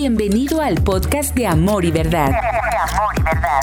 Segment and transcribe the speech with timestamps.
[0.00, 2.30] Bienvenido al podcast de Amor y Verdad.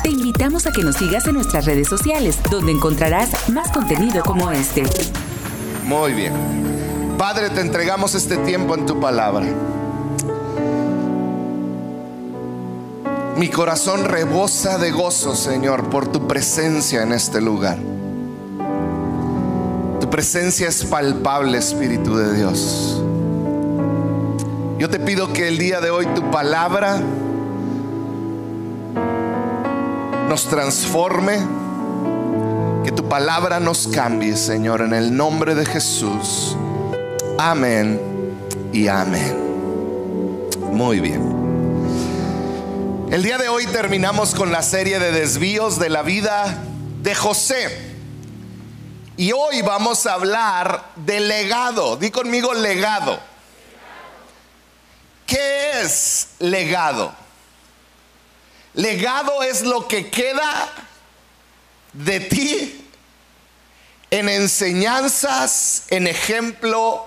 [0.04, 4.52] Te invitamos a que nos sigas en nuestras redes sociales, donde encontrarás más contenido como
[4.52, 4.84] este.
[5.86, 6.34] Muy bien.
[7.18, 9.46] Padre, te entregamos este tiempo en tu palabra.
[13.38, 17.78] Mi corazón rebosa de gozo, Señor, por tu presencia en este lugar.
[20.02, 23.05] Tu presencia es palpable, Espíritu de Dios.
[24.78, 27.00] Yo te pido que el día de hoy tu palabra
[30.28, 31.38] nos transforme,
[32.84, 36.58] que tu palabra nos cambie, Señor, en el nombre de Jesús.
[37.38, 38.02] Amén
[38.74, 40.50] y amén.
[40.74, 41.24] Muy bien.
[43.12, 46.64] El día de hoy terminamos con la serie de desvíos de la vida
[47.02, 47.96] de José.
[49.16, 51.96] Y hoy vamos a hablar de legado.
[51.96, 53.35] Di conmigo legado.
[55.26, 57.14] ¿Qué es legado?
[58.74, 60.70] Legado es lo que queda
[61.94, 62.86] de ti
[64.12, 67.06] en enseñanzas, en ejemplo,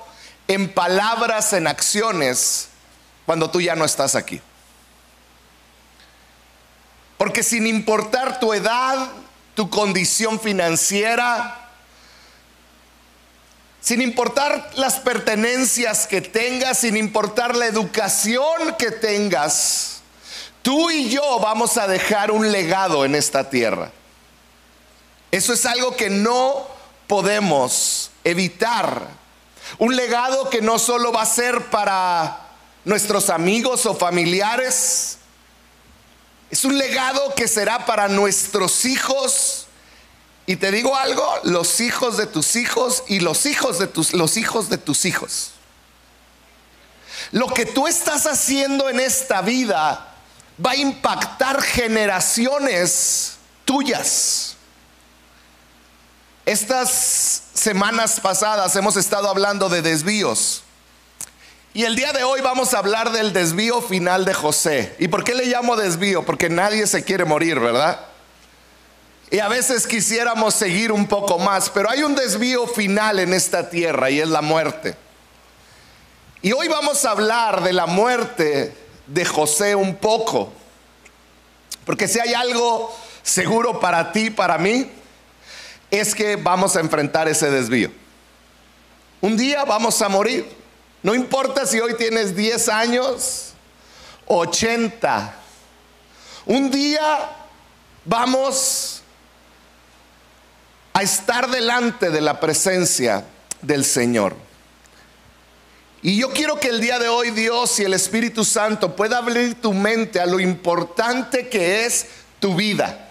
[0.49, 2.69] en palabras, en acciones,
[3.27, 4.41] cuando tú ya no estás aquí.
[7.19, 9.09] Porque sin importar tu edad,
[9.55, 11.68] tu condición financiera,
[13.81, 20.01] sin importar las pertenencias que tengas, sin importar la educación que tengas,
[20.63, 23.93] tú y yo vamos a dejar un legado en esta tierra.
[25.31, 26.67] Eso es algo que no
[27.07, 29.07] podemos evitar.
[29.79, 32.49] Un legado que no solo va a ser para
[32.85, 35.19] nuestros amigos o familiares,
[36.51, 39.68] es un legado que será para nuestros hijos
[40.49, 44.39] y te digo algo, los hijos de tus hijos y los hijos de tus los
[44.39, 45.51] hijos de tus hijos.
[47.33, 50.15] Lo que tú estás haciendo en esta vida
[50.65, 53.35] va a impactar generaciones
[53.67, 54.57] tuyas.
[56.47, 60.63] Estas semanas pasadas hemos estado hablando de desvíos.
[61.75, 64.97] Y el día de hoy vamos a hablar del desvío final de José.
[64.99, 66.25] ¿Y por qué le llamo desvío?
[66.25, 68.01] Porque nadie se quiere morir, ¿verdad?
[69.31, 73.69] Y a veces quisiéramos seguir un poco más, pero hay un desvío final en esta
[73.69, 74.97] tierra y es la muerte.
[76.41, 78.75] Y hoy vamos a hablar de la muerte
[79.07, 80.53] de José un poco,
[81.85, 84.91] porque si hay algo seguro para ti, para mí,
[85.91, 87.91] es que vamos a enfrentar ese desvío.
[89.21, 90.49] Un día vamos a morir.
[91.03, 93.53] No importa si hoy tienes 10 años,
[94.27, 95.35] 80.
[96.47, 97.31] Un día
[98.05, 98.98] vamos
[100.99, 103.25] a estar delante de la presencia
[103.63, 104.35] del Señor.
[106.03, 109.61] Y yo quiero que el día de hoy Dios y el Espíritu Santo pueda abrir
[109.61, 112.07] tu mente a lo importante que es
[112.41, 113.11] tu vida.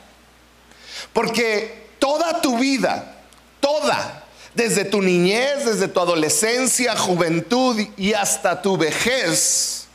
[1.14, 3.22] Porque toda tu vida,
[3.62, 9.86] toda, desde tu niñez, desde tu adolescencia, juventud y hasta tu vejez,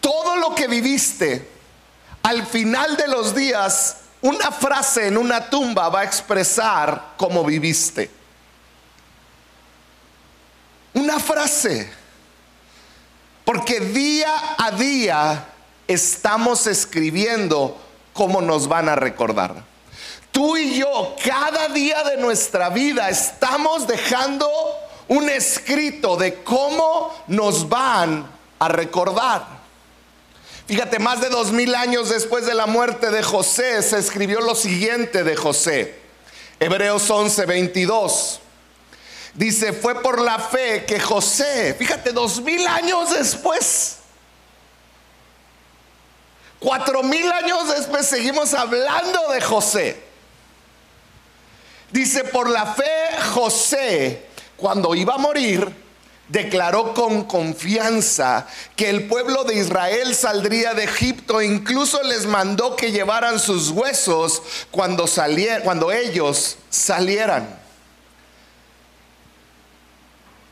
[0.00, 1.48] todo lo que viviste,
[2.24, 8.10] al final de los días una frase en una tumba va a expresar cómo viviste.
[10.94, 11.92] Una frase.
[13.44, 15.46] Porque día a día
[15.86, 17.78] estamos escribiendo
[18.12, 19.62] cómo nos van a recordar.
[20.32, 24.50] Tú y yo, cada día de nuestra vida, estamos dejando
[25.06, 28.28] un escrito de cómo nos van
[28.58, 29.55] a recordar.
[30.66, 34.56] Fíjate, más de dos mil años después de la muerte de José se escribió lo
[34.56, 35.94] siguiente de José.
[36.58, 38.40] Hebreos 11, 22.
[39.34, 43.98] Dice, fue por la fe que José, fíjate, dos mil años después,
[46.58, 50.02] cuatro mil años después seguimos hablando de José.
[51.92, 55.85] Dice, por la fe José, cuando iba a morir,
[56.28, 62.90] declaró con confianza que el pueblo de Israel saldría de Egipto incluso les mandó que
[62.90, 65.06] llevaran sus huesos cuando,
[65.62, 67.66] cuando ellos salieran.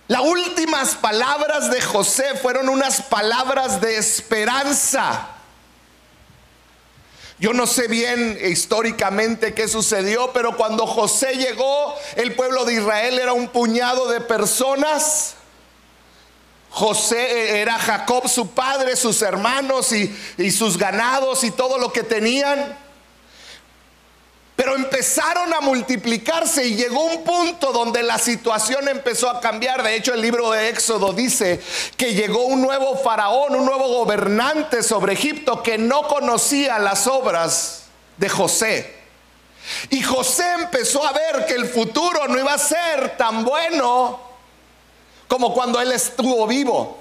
[0.07, 5.29] Las últimas palabras de José fueron unas palabras de esperanza.
[7.39, 13.19] Yo no sé bien históricamente qué sucedió, pero cuando José llegó, el pueblo de Israel
[13.19, 15.35] era un puñado de personas
[16.75, 22.77] José era Jacob su padre, sus hermanos y, sus ganados y todo lo que tenían.
[24.57, 29.85] Pero empezaron a multiplicarse y llegó un punto donde la situación empezó a cambiar.
[29.85, 31.63] De hecho, el libro de Éxodo dice
[31.97, 37.85] que llegó un nuevo faraón, un nuevo gobernante sobre Egipto que no conocía las obras
[38.17, 38.97] de José.
[39.91, 44.34] Y José empezó a ver que el futuro no iba a ser tan bueno
[45.29, 46.99] como cuando él estuvo vivo.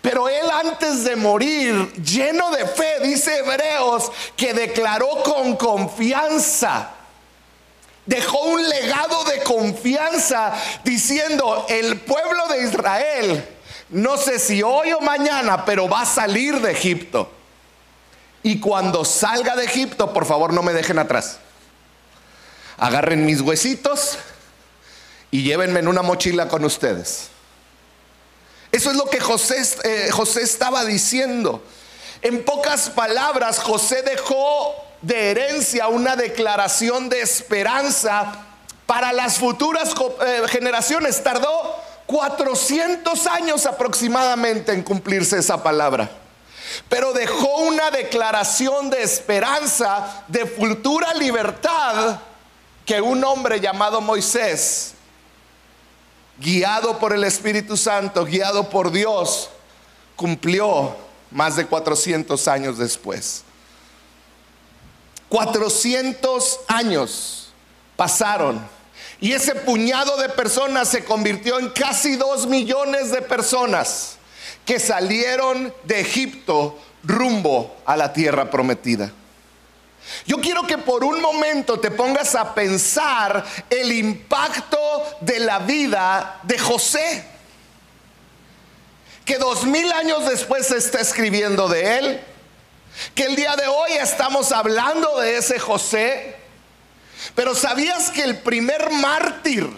[0.00, 6.90] Pero él antes de morir, lleno de fe, dice Hebreos, que declaró con confianza.
[8.04, 13.48] Dejó un legado de confianza diciendo, el pueblo de Israel,
[13.88, 17.32] no sé si hoy o mañana, pero va a salir de Egipto.
[18.44, 21.40] Y cuando salga de Egipto, por favor no me dejen atrás.
[22.78, 24.18] Agarren mis huesitos
[25.30, 27.28] y llévenme en una mochila con ustedes.
[28.72, 31.62] Eso es lo que José, eh, José estaba diciendo.
[32.22, 38.44] En pocas palabras, José dejó de herencia una declaración de esperanza
[38.86, 39.94] para las futuras
[40.26, 41.22] eh, generaciones.
[41.22, 41.76] Tardó
[42.06, 46.10] 400 años aproximadamente en cumplirse esa palabra.
[46.88, 52.18] Pero dejó una declaración de esperanza, de futura libertad,
[52.84, 54.95] que un hombre llamado Moisés
[56.38, 59.50] guiado por el Espíritu Santo, guiado por Dios,
[60.14, 60.96] cumplió
[61.30, 63.42] más de 400 años después.
[65.28, 67.48] 400 años
[67.96, 68.76] pasaron
[69.20, 74.16] y ese puñado de personas se convirtió en casi dos millones de personas
[74.64, 79.12] que salieron de Egipto rumbo a la tierra prometida.
[80.26, 84.78] Yo quiero que por un momento te pongas a pensar el impacto
[85.20, 87.24] de la vida de José.
[89.24, 92.20] Que dos mil años después se está escribiendo de él.
[93.14, 96.36] Que el día de hoy estamos hablando de ese José.
[97.34, 99.68] Pero ¿sabías que el primer mártir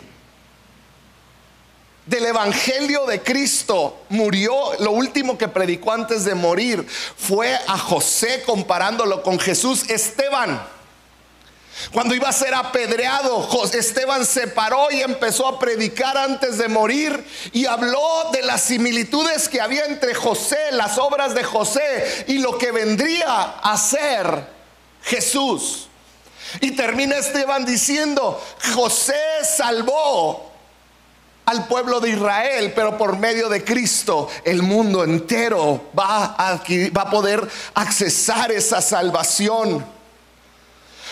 [2.09, 8.43] del Evangelio de Cristo murió, lo último que predicó antes de morir fue a José
[8.47, 10.67] comparándolo con Jesús, Esteban.
[11.93, 17.25] Cuando iba a ser apedreado, Esteban se paró y empezó a predicar antes de morir
[17.53, 22.57] y habló de las similitudes que había entre José, las obras de José y lo
[22.57, 24.49] que vendría a ser
[25.03, 25.89] Jesús.
[26.63, 28.43] Y termina Esteban diciendo,
[28.75, 30.48] José salvó
[31.49, 36.57] al pueblo de Israel, pero por medio de Cristo el mundo entero va a,
[36.95, 39.83] va a poder accesar esa salvación.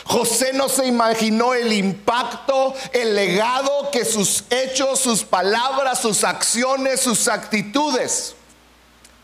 [0.04, 7.00] José no se imaginó el impacto, el legado que sus hechos, sus palabras, sus acciones,
[7.00, 8.34] sus actitudes,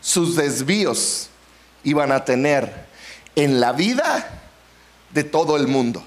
[0.01, 1.29] sus desvíos
[1.83, 2.87] iban a tener
[3.35, 4.41] en la vida
[5.11, 6.03] de todo el mundo.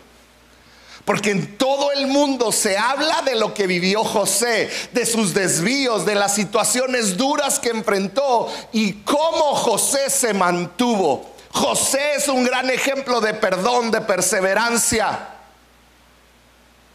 [1.06, 6.04] Porque en todo el mundo se habla de lo que vivió José, de sus desvíos,
[6.04, 11.30] de las situaciones duras que enfrentó y cómo José se mantuvo.
[11.52, 15.28] José es un gran ejemplo de perdón, de perseverancia,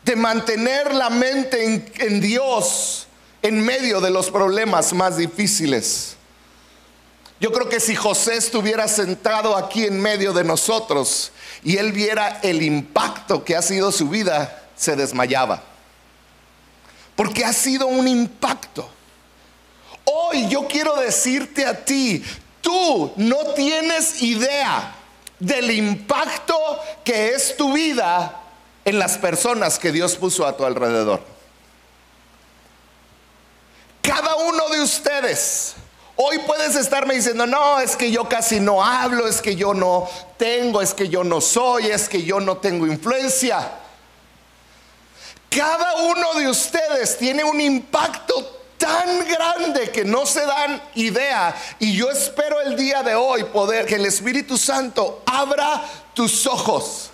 [0.03, 3.07] de mantener la mente en, Dios
[3.41, 6.17] en medio de los problemas más difíciles.
[7.41, 11.31] Yo creo que si José estuviera sentado aquí en medio de nosotros
[11.63, 15.63] y él viera el impacto que ha sido su vida, se desmayaba.
[17.15, 18.87] Porque ha sido un impacto.
[20.05, 22.23] Hoy yo quiero decirte a ti,
[22.61, 24.93] tú no tienes idea
[25.39, 26.55] del impacto
[27.03, 28.39] que es tu vida
[28.85, 31.23] en las personas que Dios puso a tu alrededor.
[34.03, 35.70] Cada uno de ustedes
[36.15, 40.07] Hoy puedes estarme diciendo, no, es que yo casi no hablo, es que yo no
[40.37, 43.71] tengo, es que yo no soy, es que yo no tengo influencia.
[45.49, 51.55] Cada uno de ustedes tiene un impacto tan grande que no se dan idea.
[51.79, 57.11] Y yo espero el día de hoy poder que el Espíritu Santo abra tus ojos.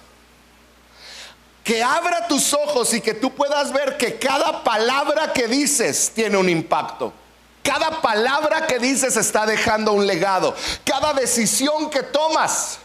[1.63, 6.37] Que abra tus ojos y que tú puedas ver que cada palabra que dices tiene
[6.37, 7.11] un impacto.
[7.67, 10.55] Cada palabra que dices está dejando un legado.
[10.85, 12.79] Cada decisión que tomas,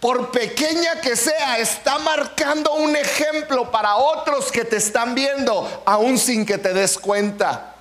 [0.00, 6.18] por pequeña que sea, está marcando un ejemplo para otros que te están viendo, aún
[6.18, 7.76] sin que te des cuenta.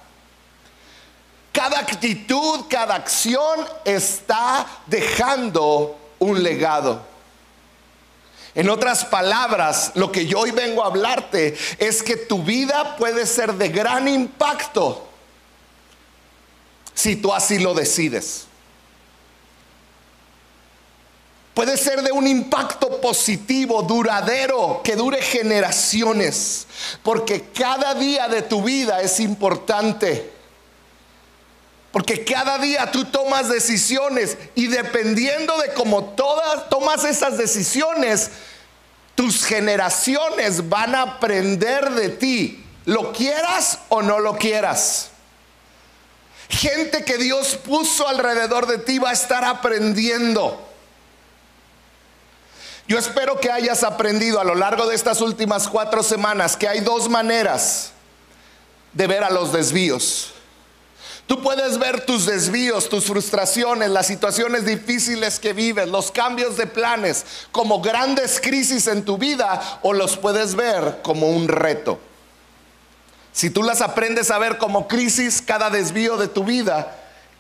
[1.52, 7.02] Cada actitud, cada acción está dejando un legado.
[8.54, 13.26] En otras palabras, lo que yo hoy vengo a hablarte es que tu vida puede
[13.26, 15.08] ser de gran impacto
[17.02, 18.44] si tú así lo decides.
[21.56, 26.68] Puede ser de un impacto positivo, duradero, que dure generaciones,
[27.02, 30.32] porque cada día de tu vida es importante.
[31.92, 38.30] Porque cada día tú tomas decisiones y dependiendo de cómo todas tomas esas decisiones,
[39.16, 45.11] tus generaciones van a aprender de ti, lo quieras o no lo quieras.
[46.52, 50.68] Gente que Dios puso alrededor de ti va a estar aprendiendo.
[52.88, 56.82] Yo espero que hayas aprendido a lo largo de estas últimas cuatro semanas que hay
[56.82, 57.94] dos maneras
[58.92, 60.34] de ver a los desvíos.
[61.26, 66.68] Tú puedes ver tus desvíos, tus frustraciones, las situaciones difíciles que vives, los cambios de
[66.68, 71.98] planes como grandes crisis en tu vida o los puedes ver como un reto.
[73.34, 76.98] Si tú las aprendes a ver como crisis, cada desvío de tu vida,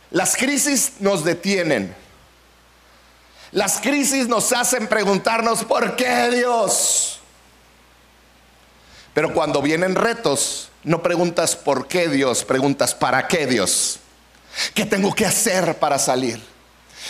[0.09, 1.95] las crisis nos detienen.
[3.51, 7.19] Las crisis nos hacen preguntarnos, ¿por qué Dios?
[9.13, 13.99] Pero cuando vienen retos, no preguntas por qué Dios, preguntas para qué Dios.
[14.73, 16.41] ¿Qué tengo que hacer para salir?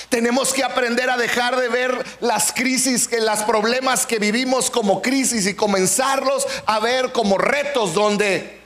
[0.09, 5.45] Tenemos que aprender a dejar de ver las crisis, los problemas que vivimos como crisis
[5.45, 8.61] y comenzarlos a ver como retos donde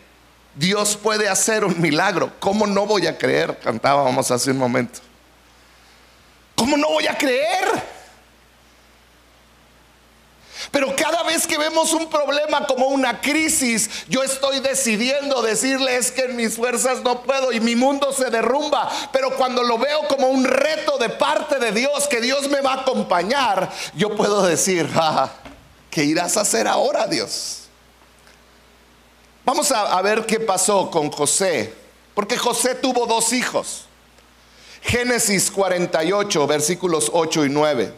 [0.55, 2.31] Dios puede hacer un milagro.
[2.39, 3.59] ¿Cómo no voy a creer?
[3.59, 4.99] Cantábamos hace un momento.
[6.55, 7.95] ¿Cómo no voy a creer?
[10.71, 16.11] Pero cada vez que vemos un problema como una crisis, yo estoy decidiendo decirle es
[16.11, 18.89] que en mis fuerzas no puedo y mi mundo se derrumba.
[19.11, 22.73] Pero cuando lo veo como un reto de parte de Dios, que Dios me va
[22.73, 25.29] a acompañar, yo puedo decir, ah,
[25.89, 27.64] ¿qué irás a hacer ahora, Dios?
[29.45, 31.71] Vamos a, ver qué pasó con José,
[32.15, 33.85] porque José tuvo dos hijos.
[34.81, 37.93] Génesis 48, versículos 8 y 9.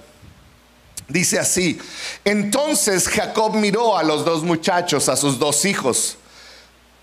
[1.08, 1.80] Dice así,
[2.26, 6.18] entonces Jacob miró a los dos muchachos, a sus dos hijos.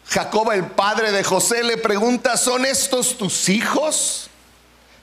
[0.06, 4.28] Jacob, el padre de José, le pregunta, ¿son estos tus hijos?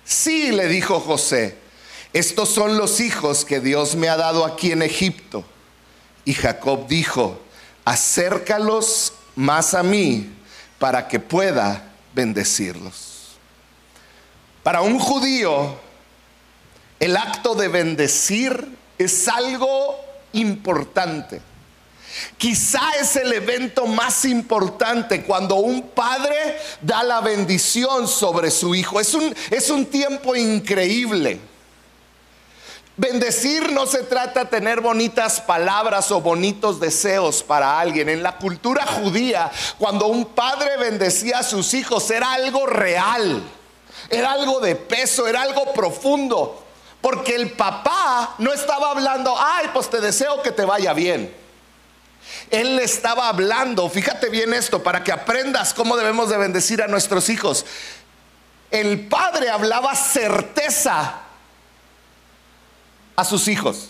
[0.05, 1.57] Sí, le dijo José,
[2.13, 5.43] estos son los hijos que Dios me ha dado aquí en Egipto.
[6.25, 7.39] Y Jacob dijo,
[7.85, 10.29] acércalos más a mí
[10.77, 11.83] para que pueda
[12.13, 13.37] bendecirlos.
[14.61, 15.75] Para un judío,
[16.99, 19.99] el acto de bendecir es algo
[20.33, 21.41] importante.
[22.37, 28.99] Quizá es el evento más importante cuando un padre da la bendición sobre su hijo.
[28.99, 31.39] Es un, es un tiempo increíble.
[32.97, 38.09] Bendecir no se trata de tener bonitas palabras o bonitos deseos para alguien.
[38.09, 43.41] En la cultura judía, cuando un padre bendecía a sus hijos, era algo real,
[44.09, 46.63] era algo de peso, era algo profundo.
[46.99, 51.33] Porque el papá no estaba hablando, ay, pues te deseo que te vaya bien.
[52.51, 56.87] Él le estaba hablando, fíjate bien esto, para que aprendas cómo debemos de bendecir a
[56.87, 57.65] nuestros hijos.
[58.69, 61.21] El padre hablaba certeza
[63.21, 63.87] a sus hijos.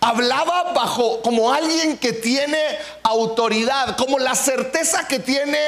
[0.00, 2.58] Hablaba bajo como alguien que tiene
[3.02, 5.58] autoridad, como la certeza que tiene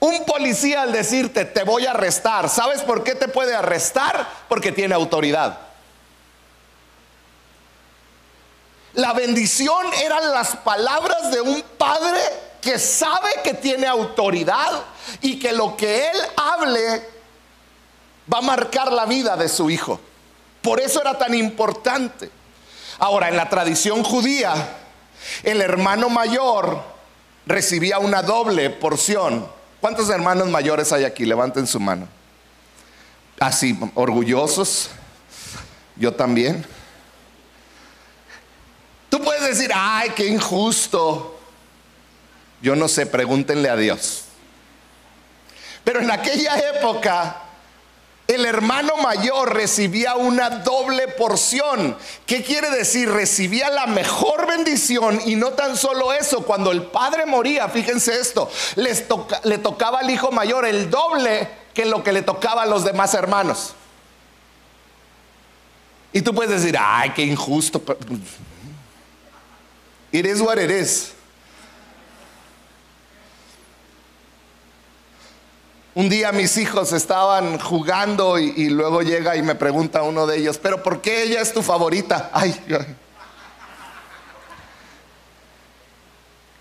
[0.00, 4.28] un policía al decirte, te voy a arrestar, ¿sabes por qué te puede arrestar?
[4.48, 5.58] Porque tiene autoridad.
[8.92, 12.20] La bendición eran las palabras de un padre
[12.60, 14.82] que sabe que tiene autoridad
[15.20, 17.08] y que lo que él hable
[18.32, 20.00] va a marcar la vida de su hijo.
[20.64, 22.28] Por eso era tan importante.
[22.98, 24.54] Ahora, en la tradición judía,
[25.44, 26.82] el hermano mayor
[27.46, 29.46] recibía una doble porción
[29.84, 31.26] ¿Cuántos hermanos mayores hay aquí?
[31.26, 32.08] Levanten su mano.
[33.38, 34.88] Así, orgullosos.
[35.94, 36.64] Yo también.
[39.10, 41.38] Tú puedes decir, ay, qué injusto.
[42.62, 44.24] Yo no sé, pregúntenle a Dios.
[45.84, 47.42] Pero en aquella época
[48.26, 51.96] el hermano mayor recibía una doble porción.
[52.26, 53.10] ¿Qué quiere decir?
[53.10, 58.50] Recibía la mejor bendición y no tan solo eso, cuando el padre moría, fíjense esto,
[58.76, 63.12] le tocaba al hijo mayor el doble que lo que le tocaba a los demás
[63.14, 63.74] hermanos.
[66.12, 67.82] Y tú puedes decir, ay, qué injusto.
[70.12, 71.12] It is what it is.
[75.94, 80.58] Un día mis hijos estaban jugando y, luego llega y me pregunta uno de ellos,
[80.58, 82.30] pero ¿por qué ella es tu favorita?
[82.32, 82.60] Ay,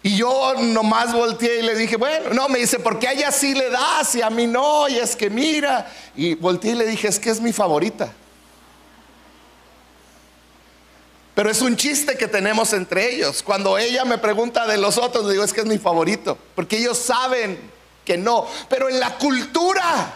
[0.04, 3.32] Y yo nomás volteé y le dije, bueno, no, me dice, ¿por qué a ella
[3.32, 4.88] sí le das y a mí no?
[4.90, 5.90] Y es que mira.
[6.14, 8.12] Y volteé y le dije, es que es mi favorita.
[11.34, 13.42] Pero es un chiste que tenemos entre ellos.
[13.42, 16.78] Cuando ella me pregunta de los otros, le digo, es que es mi favorito, porque
[16.78, 17.58] ellos saben
[18.06, 18.48] que no.
[18.70, 20.14] Pero en la cultura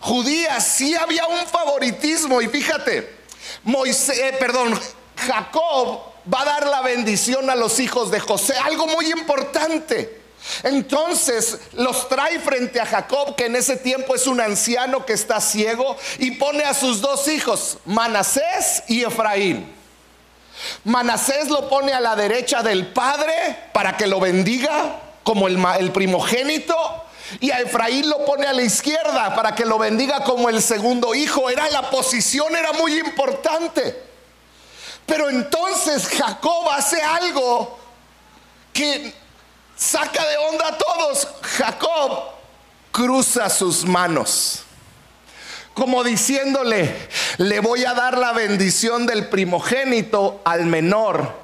[0.00, 2.40] judía sí había un favoritismo.
[2.40, 3.18] Y fíjate,
[3.64, 4.78] Moisés, eh, perdón,
[5.16, 6.00] Jacob
[6.32, 10.20] va a dar la bendición a los hijos de José, algo muy importante.
[10.62, 15.40] Entonces los trae frente a Jacob, que en ese tiempo es un anciano que está
[15.40, 19.70] ciego, y pone a sus dos hijos, Manasés y Efraín.
[20.84, 26.74] Manasés lo pone a la derecha del padre para que lo bendiga como el, primogénito.
[27.38, 31.14] Y a Efraín lo pone a la izquierda para que lo bendiga como el segundo
[31.14, 31.48] hijo.
[31.48, 33.96] Era la posición, era muy importante.
[35.06, 37.78] Pero entonces Jacob hace algo
[38.72, 39.14] que
[39.76, 41.28] saca de onda a todos.
[41.42, 42.24] Jacob
[42.90, 44.64] cruza sus manos.
[45.74, 46.92] Como diciéndole,
[47.38, 51.38] le voy a dar la bendición del primogénito al menor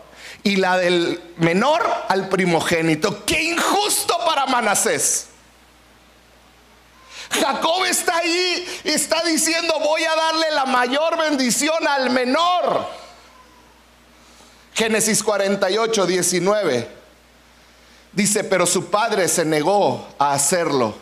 [0.46, 3.24] y la del menor al primogénito.
[3.76, 5.28] Injusto para Manasés.
[7.30, 12.86] Jacob está ahí, está diciendo, voy a darle la mayor bendición al menor.
[14.74, 16.88] Génesis 48, 19.
[18.12, 20.94] Dice, pero su padre se negó a hacerlo.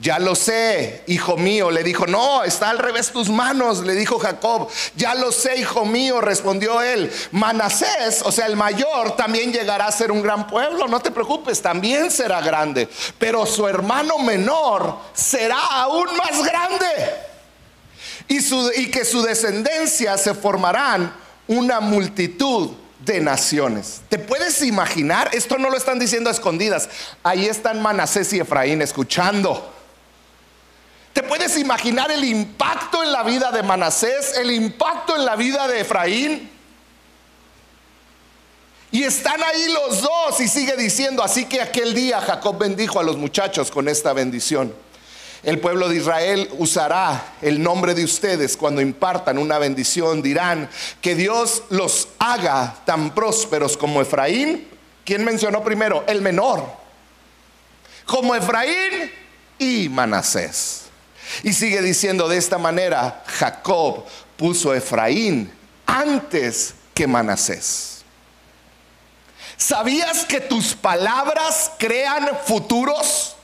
[0.00, 4.18] Ya lo sé, hijo mío, le dijo, no, está al revés tus manos, le dijo
[4.18, 4.68] Jacob.
[4.96, 7.10] Ya lo sé, hijo mío, respondió él.
[7.30, 11.62] Manasés, o sea, el mayor, también llegará a ser un gran pueblo, no te preocupes,
[11.62, 12.88] también será grande.
[13.18, 16.86] Pero su hermano menor será aún más grande.
[18.26, 18.38] Y,
[18.80, 21.14] y que su descendencia se formarán
[21.46, 22.72] una multitud
[23.04, 24.00] de naciones.
[24.08, 25.30] ¿Te puedes imaginar?
[25.32, 26.88] Esto no lo están diciendo a escondidas.
[27.22, 29.73] Ahí están Manasés y Efraín escuchando.
[31.14, 35.68] ¿Te puedes imaginar el impacto en la vida de Manasés, el impacto en la vida
[35.68, 36.50] de Efraín?
[38.90, 43.04] Y están ahí los dos y sigue diciendo, así que aquel día Jacob bendijo a
[43.04, 44.74] los muchachos con esta bendición.
[45.44, 50.20] El pueblo de Israel usará el nombre de ustedes cuando impartan una bendición.
[50.20, 50.68] Dirán
[51.00, 54.66] que Dios los haga tan prósperos como Efraín.
[55.04, 56.02] ¿Quién mencionó primero?
[56.08, 56.66] El menor.
[58.04, 59.12] Como Efraín
[59.60, 60.83] y Manasés.
[61.42, 64.04] Y sigue diciendo de esta manera, Jacob
[64.36, 65.52] puso Efraín
[65.86, 68.04] antes que Manasés.
[69.56, 73.36] ¿Sabías que tus palabras crean futuros?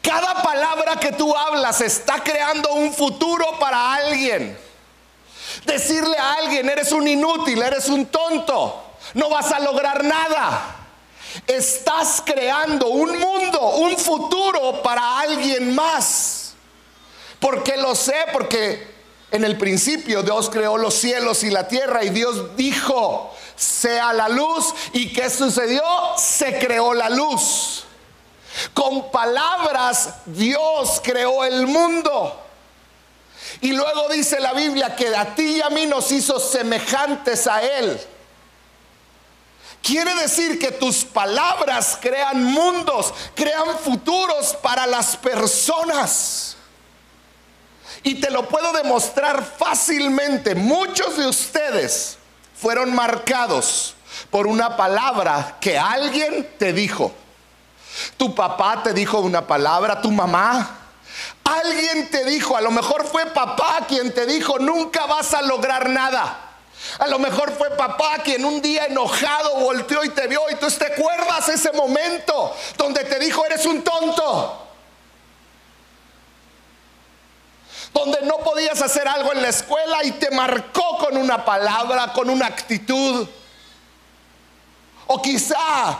[0.00, 4.58] Cada palabra que tú hablas está creando un futuro para alguien.
[5.66, 8.82] Decirle a alguien, eres un inútil, eres un tonto,
[9.14, 10.83] no vas a lograr nada.
[11.46, 16.54] Estás creando un mundo, un futuro para alguien más.
[17.40, 18.94] Porque lo sé, porque
[19.30, 24.28] en el principio Dios creó los cielos y la tierra y Dios dijo, sea la
[24.28, 24.72] luz.
[24.92, 25.82] ¿Y qué sucedió?
[26.16, 27.84] Se creó la luz.
[28.72, 32.40] Con palabras Dios creó el mundo.
[33.60, 37.62] Y luego dice la Biblia que a ti y a mí nos hizo semejantes a
[37.62, 38.00] Él.
[39.84, 46.56] Quiere decir que tus palabras crean mundos, crean futuros para las personas.
[48.02, 50.54] Y te lo puedo demostrar fácilmente.
[50.54, 52.16] Muchos de ustedes
[52.58, 53.94] fueron marcados
[54.30, 57.12] por una palabra que alguien te dijo.
[58.16, 60.78] Tu papá te dijo una palabra, tu mamá.
[61.44, 65.90] Alguien te dijo, a lo mejor fue papá quien te dijo, nunca vas a lograr
[65.90, 66.43] nada.
[66.98, 70.68] A lo mejor fue papá quien un día enojado volteó y te vio y tú
[70.70, 74.60] te acuerdas ese momento donde te dijo, eres un tonto.
[77.92, 82.30] Donde no podías hacer algo en la escuela y te marcó con una palabra, con
[82.30, 83.28] una actitud.
[85.06, 85.98] O quizá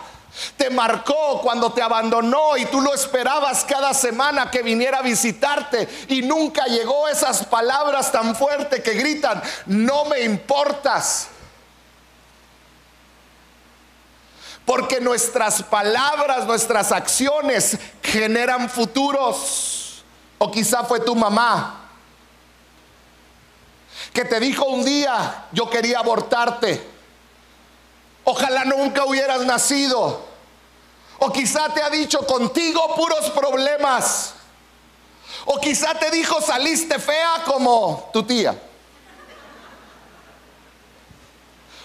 [0.56, 5.88] te marcó cuando te abandonó y tú lo esperabas cada semana que viniera a visitarte
[6.08, 11.28] y nunca llegó esas palabras tan fuertes que gritan, no me importas.
[14.64, 20.04] Porque nuestras palabras, nuestras acciones generan futuros.
[20.38, 21.84] O quizá fue tu mamá
[24.14, 26.93] que te dijo un día, yo quería abortarte.
[28.24, 30.24] Ojalá nunca hubieras nacido.
[31.18, 34.34] O quizá te ha dicho contigo puros problemas.
[35.44, 38.58] O quizá te dijo saliste fea como tu tía.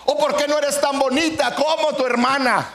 [0.05, 2.73] O porque no eres tan bonita como tu hermana.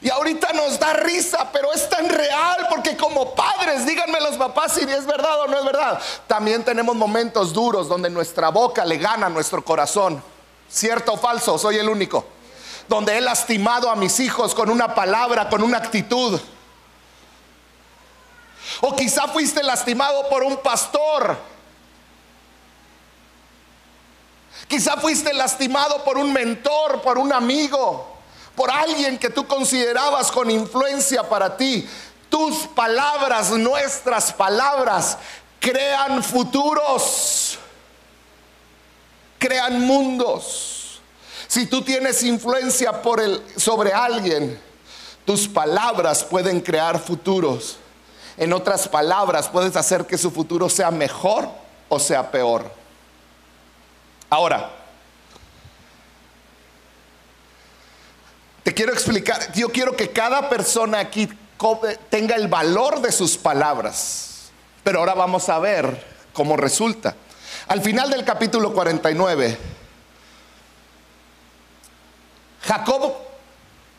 [0.00, 4.72] Y ahorita nos da risa, pero es tan real porque como padres, díganme los papás
[4.72, 6.00] si es verdad o no es verdad.
[6.26, 10.20] También tenemos momentos duros donde nuestra boca le gana a nuestro corazón.
[10.72, 11.58] ¿Cierto o falso?
[11.58, 12.24] Soy el único.
[12.88, 16.40] Donde he lastimado a mis hijos con una palabra, con una actitud.
[18.80, 21.36] O quizá fuiste lastimado por un pastor.
[24.68, 28.12] Quizá fuiste lastimado por un mentor, por un amigo
[28.54, 31.88] por alguien que tú considerabas con influencia para ti.
[32.28, 35.18] Tus palabras, nuestras palabras,
[35.60, 37.58] crean futuros,
[39.42, 41.00] crean mundos.
[41.48, 44.56] Si tú tienes influencia por el, sobre alguien,
[45.24, 47.76] tus palabras pueden crear futuros.
[48.36, 51.48] En otras palabras, puedes hacer que su futuro sea mejor
[51.88, 52.70] o sea peor.
[54.30, 54.70] Ahora,
[58.62, 61.28] Te quiero explicar, yo quiero que cada persona aquí
[62.10, 64.52] tenga el valor de sus palabras.
[64.84, 67.16] Pero ahora vamos a ver cómo resulta.
[67.72, 69.56] Al final del capítulo 49,
[72.60, 73.14] Jacob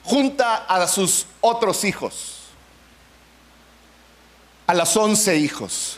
[0.03, 2.35] junta a sus otros hijos,
[4.67, 5.97] a los once hijos.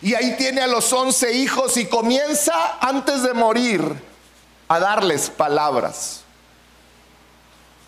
[0.00, 3.82] Y ahí tiene a los once hijos y comienza antes de morir
[4.68, 6.22] a darles palabras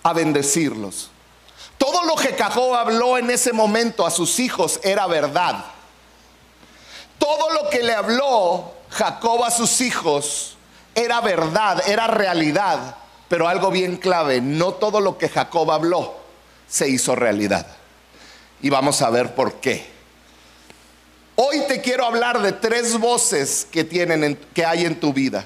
[0.03, 1.09] a bendecirlos.
[1.79, 5.65] Todo lo que Jacob habló en ese momento a sus hijos era verdad.
[7.19, 10.57] Todo lo que le habló Jacob a sus hijos
[10.95, 12.97] era verdad, era realidad.
[13.29, 16.17] Pero algo bien clave, no todo lo que Jacob habló
[16.69, 17.67] se hizo realidad.
[18.63, 19.87] Y vamos a ver por qué.
[21.35, 25.45] Hoy te quiero hablar de tres voces que, tienen que hay en tu vida.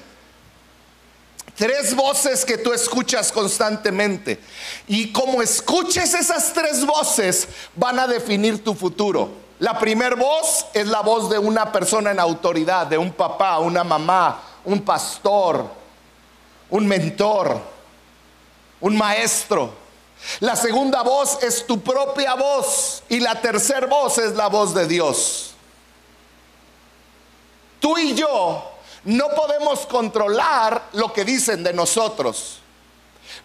[1.55, 4.39] Tres voces que tú escuchas constantemente.
[4.87, 9.31] Y como escuches esas tres voces, van a definir tu futuro.
[9.61, 13.83] La primera voz es la voz de una persona en autoridad, de un papá, una
[13.83, 15.67] mamá, un pastor,
[16.71, 17.61] un mentor,
[18.79, 19.71] un maestro.
[20.39, 24.87] La segunda voz es tu propia voz y la tercera voz es la voz de
[24.87, 25.51] Dios.
[27.79, 28.67] Tú y yo
[29.03, 32.57] no podemos controlar lo que dicen de nosotros,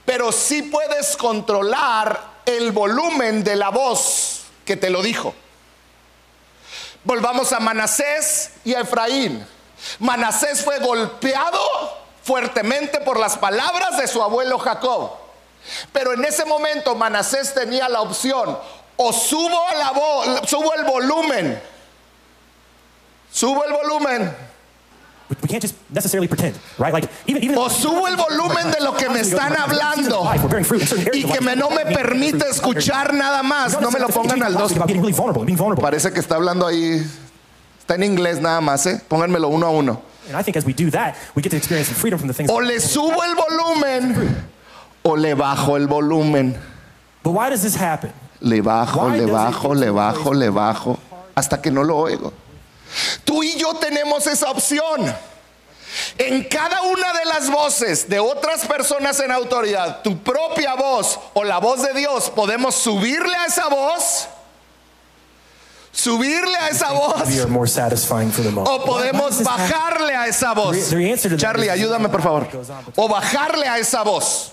[0.07, 5.35] pero sí puedes controlar el volumen de la voz que te lo dijo.
[7.07, 9.47] Volvamos a Manasés y a Efraín.
[10.01, 11.61] Manasés fue golpeado
[12.25, 15.13] fuertemente por las palabras de su abuelo Jacob.
[15.93, 18.59] Pero en ese momento Manasés tenía la opción,
[18.97, 21.63] o subo la subo el volumen.
[23.31, 24.37] Subo el volumen
[27.57, 30.31] o subo el volumen de lo que me están hablando
[31.13, 33.81] y que me, no me permite escuchar nada más.
[33.81, 34.73] No me lo pongan al dos.
[35.81, 37.05] Parece que está hablando ahí.
[37.79, 39.01] Está en inglés nada más, ¿eh?
[39.09, 40.03] Pónganmelo uno a uno.
[42.49, 44.45] O le subo el volumen
[45.03, 46.57] o le bajo el volumen.
[48.41, 50.99] Le bajo, le bajo, le bajo, le bajo,
[51.35, 52.33] hasta que no lo oigo.
[53.37, 55.15] Tú y yo tenemos esa opción.
[56.17, 61.45] En cada una de las voces de otras personas en autoridad, tu propia voz o
[61.45, 64.27] la voz de Dios, podemos subirle a esa voz,
[65.93, 67.25] subirle a esa voz,
[68.65, 70.75] o podemos bajarle a esa voz.
[71.37, 72.49] Charlie, ayúdame por favor.
[72.95, 74.53] O bajarle a esa voz.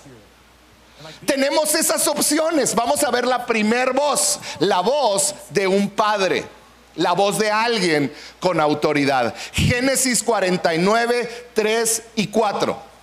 [1.24, 2.74] Tenemos esas opciones.
[2.74, 6.46] Vamos a ver la primer voz, la voz de un padre
[6.96, 9.34] la voz de alguien con autoridad.
[9.52, 12.94] Génesis 49, 3 y 4.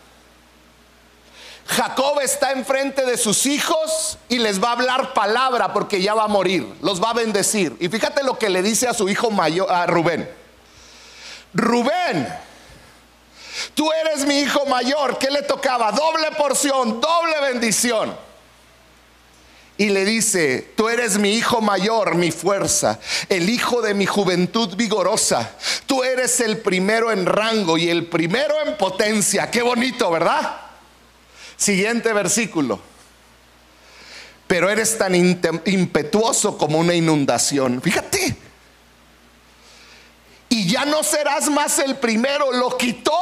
[1.68, 6.26] Jacob está enfrente de sus hijos y les va a hablar palabra porque ya va
[6.26, 7.78] a morir, los va a bendecir.
[7.80, 10.30] Y fíjate lo que le dice a su hijo mayor, a Rubén.
[11.54, 12.28] Rubén,
[13.74, 15.92] tú eres mi hijo mayor, ¿qué le tocaba?
[15.92, 18.31] Doble porción, doble bendición
[19.82, 24.76] y le dice, tú eres mi hijo mayor, mi fuerza, el hijo de mi juventud
[24.76, 25.56] vigorosa,
[25.88, 29.50] tú eres el primero en rango y el primero en potencia.
[29.50, 30.56] Qué bonito, ¿verdad?
[31.58, 32.80] Siguiente versículo.
[34.46, 37.82] Pero eres tan impetuoso como una inundación.
[37.82, 38.36] Fíjate.
[40.50, 43.18] Y ya no serás más el primero, lo quitó.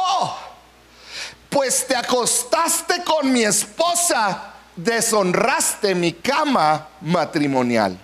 [1.48, 7.98] Pues te acostaste con mi esposa deshonraste mi cama matrimonial.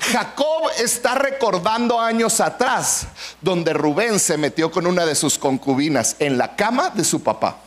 [0.00, 3.06] Jacob está recordando años atrás
[3.40, 7.58] donde Rubén se metió con una de sus concubinas en la cama de su papá.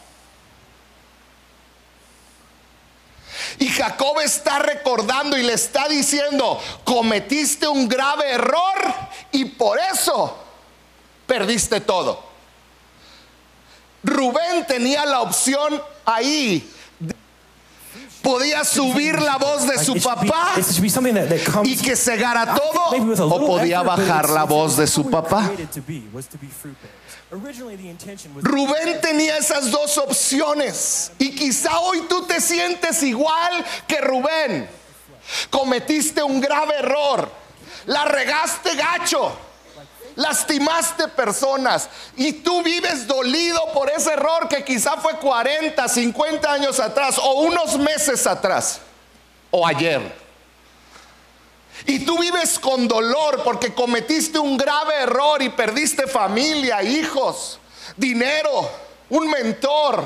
[3.60, 8.96] Y Jacob está recordando y le está diciendo, cometiste un grave error
[9.32, 10.38] y por eso
[11.28, 12.24] perdiste todo.
[14.04, 16.74] Rubén tenía la opción ahí.
[18.22, 20.54] Podía subir la voz de su papá
[21.64, 25.50] y que cegara todo o podía bajar la voz de su papá.
[28.42, 34.70] Rubén tenía esas dos opciones y quizá hoy tú te sientes igual que Rubén.
[35.50, 37.32] Cometiste un grave error,
[37.86, 39.32] la regaste gacho,
[40.20, 46.80] lastimaste personas y tú vives dolido por ese error que quizá fue 40, 50 años
[46.80, 48.82] atrás o unos meses atrás
[49.50, 50.14] o ayer.
[51.86, 57.58] Y tú vives con dolor porque cometiste un grave error y perdiste familia, hijos,
[57.96, 58.70] dinero,
[59.10, 60.04] un mentor.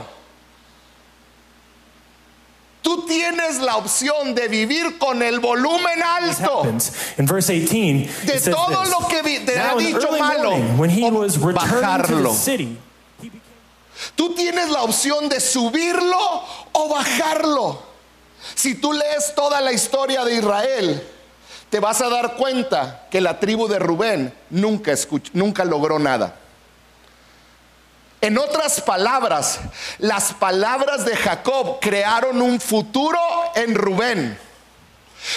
[2.84, 6.64] Tú tienes la opción de vivir con el volumen alto
[8.26, 12.36] de todo lo que te ha dicho malo o bajarlo.
[14.16, 16.20] Tú tienes la opción de subirlo
[16.74, 17.82] o bajarlo.
[18.54, 21.08] Si tú lees toda la historia de Israel,
[21.70, 24.94] te vas a dar cuenta que la tribu de Rubén nunca,
[25.32, 26.36] nunca logró nada.
[28.24, 29.60] En otras palabras,
[29.98, 33.20] las palabras de Jacob crearon un futuro
[33.54, 34.40] en Rubén.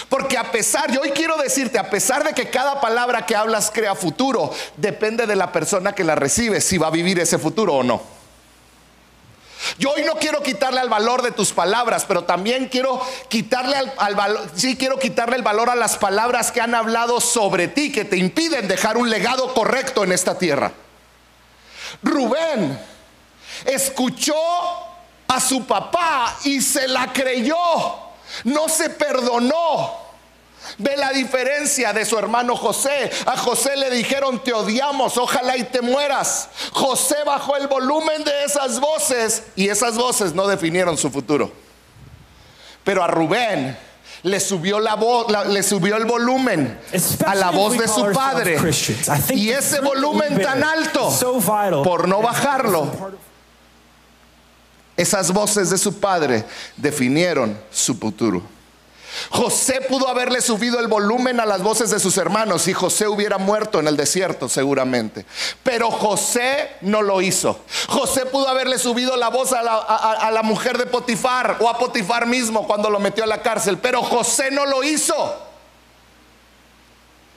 [0.09, 3.72] Porque a pesar, yo hoy quiero decirte, a pesar de que cada palabra que hablas
[3.72, 7.75] crea futuro, depende de la persona que la recibe si va a vivir ese futuro
[7.75, 8.01] o no.
[9.81, 14.14] Yo hoy no quiero quitarle al valor de tus palabras, pero también quiero quitarle al,
[14.14, 18.05] valor, sí quiero quitarle el valor a las palabras que han hablado sobre ti, que
[18.05, 20.70] te impiden dejar un legado correcto en esta tierra.
[22.03, 22.79] Rubén
[23.65, 24.35] escuchó
[25.29, 27.57] a su papá y se la creyó,
[28.45, 30.07] no se perdonó.
[30.79, 33.11] Ve la diferencia de su hermano José.
[33.25, 36.49] A José le dijeron, te odiamos, ojalá y te mueras.
[36.73, 41.53] José bajó el volumen de esas voces y esas voces no definieron su futuro.
[42.83, 43.79] Pero a Rubén
[44.27, 46.81] le subió la voz, le subió el volumen
[47.25, 48.59] a la voz de su padre.
[49.31, 51.12] Y ese volumen tan alto,
[51.85, 52.91] por no bajarlo,
[54.97, 56.45] esas voces de su padre
[56.77, 58.43] definieron su futuro.
[59.31, 63.39] José pudo haberle subido el volumen a las voces de sus hermanos y José hubiera
[63.39, 65.27] muerto en el desierto seguramente.
[65.63, 67.61] Pero José no lo hizo.
[67.89, 71.79] José pudo haberle subido la voz a la, a la mujer de Potifar o a
[71.79, 73.79] Potifar mismo cuando lo metió a la cárcel.
[73.79, 75.47] Pero José no lo hizo.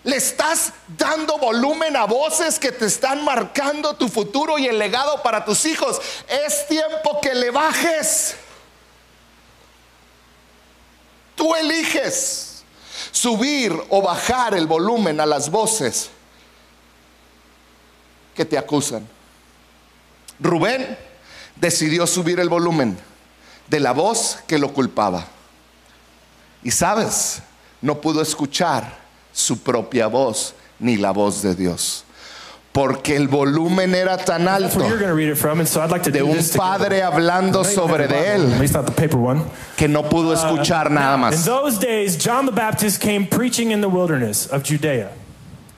[0.03, 5.21] Le estás dando volumen a voces que te están marcando tu futuro y el legado
[5.21, 6.01] para tus hijos.
[6.27, 8.35] Es tiempo que le bajes.
[11.39, 12.63] Tú eliges
[13.13, 16.09] subir o bajar el volumen a las voces
[18.35, 19.07] que te acusan.
[20.37, 20.97] Rubén
[21.55, 22.99] decidió subir el volumen
[23.69, 25.27] de la voz que lo culpaba.
[26.61, 27.41] Y sabes,
[27.79, 28.99] no pudo escuchar
[29.31, 32.03] su propia voz ni la voz de Dios
[32.71, 38.71] porque el volumen era tan alto de un padre hablando sobre de él
[39.75, 41.45] que no pudo uh, escuchar nada más.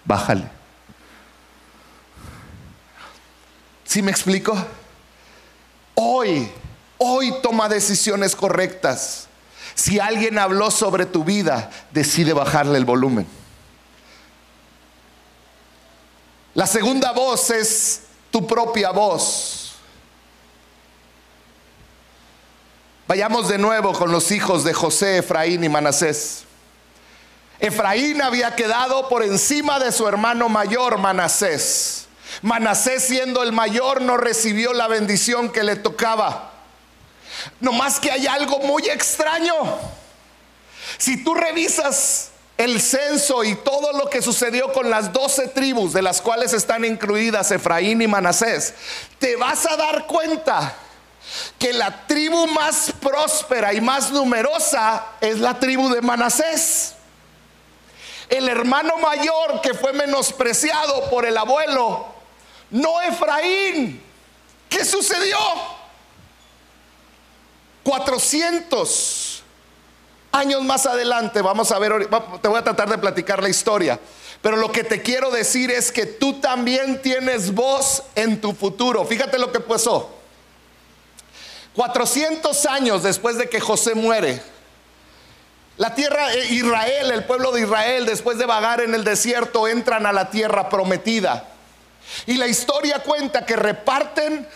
[0.04, 0.44] Bájale.
[3.86, 4.56] ¿Sí me explico?
[5.96, 6.50] Hoy,
[6.98, 9.28] hoy toma decisiones correctas.
[9.76, 13.28] Si alguien habló sobre tu vida, decide bajarle el volumen.
[16.54, 19.74] La segunda voz es tu propia voz.
[23.08, 26.44] Vayamos de nuevo con los hijos de José, Efraín y Manasés.
[27.60, 32.08] Efraín había quedado por encima de su hermano mayor, Manasés.
[32.42, 36.52] Manasés siendo el mayor no recibió la bendición que le tocaba.
[37.60, 39.54] No más que hay algo muy extraño.
[40.98, 42.31] Si tú revisas
[42.64, 46.86] el censo y todo lo que sucedió con las doce tribus de las cuales están
[46.86, 48.76] incluidas Efraín y Manasés,
[49.18, 50.76] te vas a dar cuenta
[51.58, 56.94] que la tribu más próspera y más numerosa es la tribu de Manasés.
[58.30, 62.06] El hermano mayor que fue menospreciado por el abuelo,
[62.70, 64.02] no Efraín.
[64.70, 65.38] ¿Qué sucedió?
[67.84, 69.31] 400
[70.32, 72.08] Años más adelante, vamos a ver,
[72.42, 74.00] te voy a tratar de platicar la historia.
[74.42, 79.06] Pero lo que te quiero decir es que tú también tienes voz en tu futuro.
[79.06, 80.10] Fíjate lo que pasó.
[81.76, 84.42] 400 años después de que José muere,
[85.78, 90.06] La tierra, eh, Israel, el pueblo de Israel, después de vagar en el desierto, entran
[90.06, 91.48] a la tierra prometida.
[92.28, 94.48] Y la historia cuenta que reparten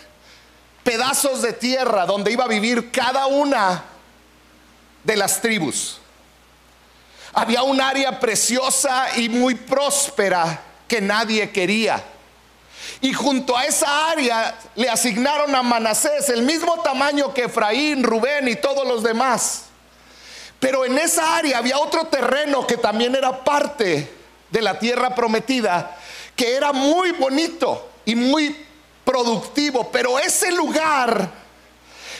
[0.84, 3.82] pedazos de tierra donde iba a vivir cada una
[5.06, 5.98] de las tribus.
[7.32, 12.02] Había un área preciosa y muy próspera que nadie quería.
[13.00, 18.48] Y junto a esa área le asignaron a Manasés el mismo tamaño que Efraín, Rubén
[18.48, 19.66] y todos los demás.
[20.58, 24.12] Pero en esa área había otro terreno que también era parte
[24.50, 25.96] de la tierra prometida,
[26.34, 28.64] que era muy bonito y muy
[29.04, 31.45] productivo, pero ese lugar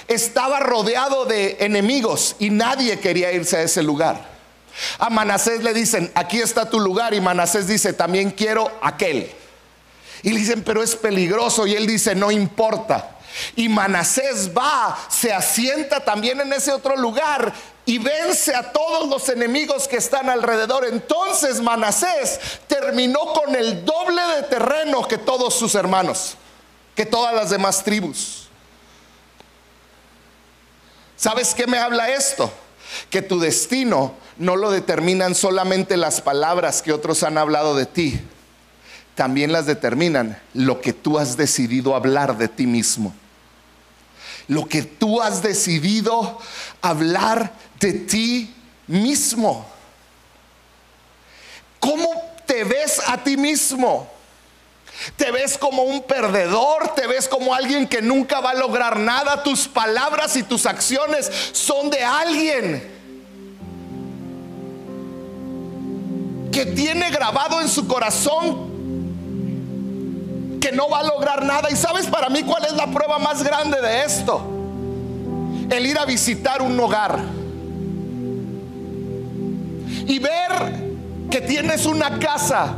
[0.09, 4.37] estaba rodeado de enemigos y nadie quería irse a ese lugar.
[4.99, 9.31] A Manasés le dicen, aquí está tu lugar y Manasés dice, también quiero aquel.
[10.23, 11.67] Y le dicen, pero es peligroso.
[11.67, 13.17] Y él dice, no importa.
[13.55, 17.53] Y Manasés va, se asienta también en ese otro lugar
[17.85, 20.87] y vence a todos los enemigos que están alrededor.
[20.87, 26.37] Entonces Manasés terminó con el doble de terreno que todos sus hermanos,
[26.95, 28.46] que todas las demás tribus.
[31.17, 32.53] ¿Sabes qué me habla esto?
[33.11, 38.21] Que tu destino no lo determinan solamente las palabras que otros han hablado de ti,
[39.15, 43.15] también las determinan lo que tú has decidido hablar de ti mismo.
[44.49, 46.39] Lo que tú has decidido
[46.83, 48.55] hablar de ti
[48.87, 49.67] mismo.
[51.81, 52.09] ¿Cómo
[52.47, 54.09] te ves a ti mismo?
[55.17, 56.95] ¿Te ves como un perdedor?
[56.95, 59.43] ¿Te ves como alguien que nunca va a lograr nada?
[59.43, 62.97] Tus palabras y tus acciones son de alguien
[66.53, 68.75] que tiene grabado en su corazón
[70.61, 71.71] que no va a lograr nada.
[71.71, 74.41] ¿Y sabes para mí cuál es la prueba más grande de esto?
[75.71, 77.19] El ir a visitar un hogar
[80.07, 80.87] y ver
[81.31, 82.75] que tienes una casa,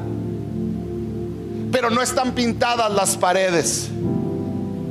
[1.70, 3.88] pero no están pintadas las paredes.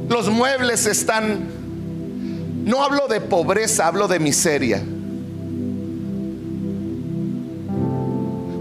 [0.10, 1.48] Los muebles están,
[2.66, 4.84] no hablo de pobreza, hablo de miseria.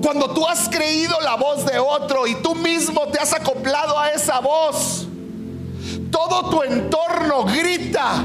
[0.03, 4.11] Cuando tú has creído la voz de otro y tú mismo te has acoplado a
[4.11, 5.07] esa voz,
[6.11, 8.25] todo tu entorno grita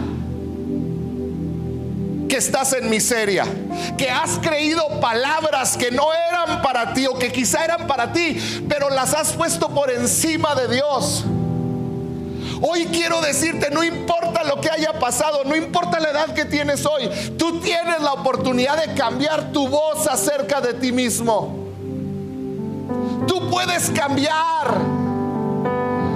[2.31, 3.43] que estás en miseria,
[3.97, 8.37] que has creído palabras que no eran para ti o que quizá eran para ti,
[8.69, 11.25] pero las has puesto por encima de Dios.
[12.61, 16.85] Hoy quiero decirte, no importa lo que haya pasado, no importa la edad que tienes
[16.85, 21.53] hoy, tú tienes la oportunidad de cambiar tu voz acerca de ti mismo.
[23.27, 24.73] Tú puedes cambiar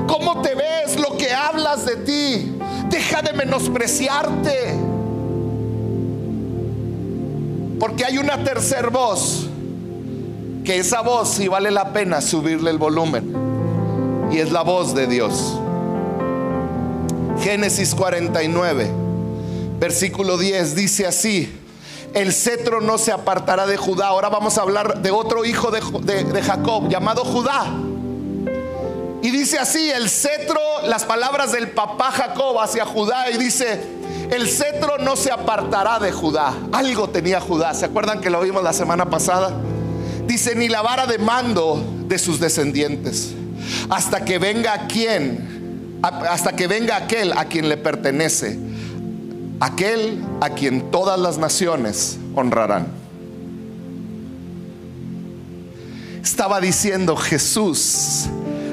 [0.08, 2.58] cómo te ves, lo que hablas de ti.
[2.88, 4.94] Deja de menospreciarte.
[7.88, 9.45] Porque hay una tercera voz,
[10.65, 14.28] que esa voz sí vale la pena subirle el volumen.
[14.32, 15.60] Y es la voz de Dios.
[17.41, 18.89] Génesis 49,
[19.80, 21.62] versículo 10 dice así
[22.15, 24.08] el cetro no se apartará de Judá.
[24.08, 27.67] Ahora vamos a hablar de otro hijo de, Jacob llamado Judá.
[29.21, 33.80] Y dice así, el cetro, las palabras del papá Jacob hacia Judá y dice,
[34.31, 36.53] el cetro no se apartará de Judá.
[36.71, 37.73] Algo tenía Judá.
[37.73, 39.53] ¿Se acuerdan que lo vimos la semana pasada?
[40.27, 43.33] Dice, ni la vara de mando de sus descendientes.
[43.89, 48.59] Hasta que venga quien, hasta que venga aquel a quien le pertenece
[49.59, 52.88] aquel a quien todas las naciones honrarán.
[56.23, 58.27] Estaba diciendo Jesús,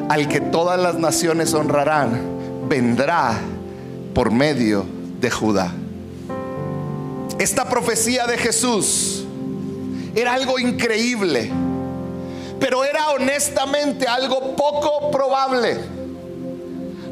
[0.08, 2.20] al que todas las naciones honrarán,
[2.68, 3.38] vendrá
[4.14, 4.86] por medio
[5.22, 5.72] de Judá.
[7.38, 9.24] Esta profecía de Jesús
[10.14, 11.50] era algo increíble,
[12.60, 15.78] pero era honestamente algo poco probable.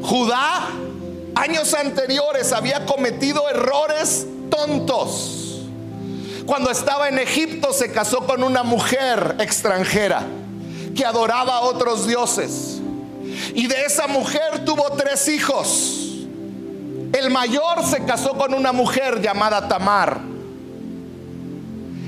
[0.03, 0.67] Judá
[1.35, 5.61] años anteriores había cometido errores tontos.
[6.45, 10.23] Cuando estaba en Egipto se casó con una mujer extranjera
[10.95, 12.81] que adoraba a otros dioses.
[13.55, 16.10] Y de esa mujer tuvo tres hijos.
[17.13, 20.19] El mayor se casó con una mujer llamada Tamar.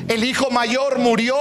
[0.08, 1.36] El hijo mayor murió,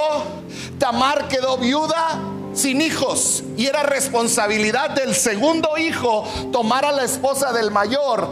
[0.78, 2.18] Tamar quedó viuda
[2.54, 8.28] sin hijos y era responsabilidad del segundo hijo tomar a la esposa del mayor,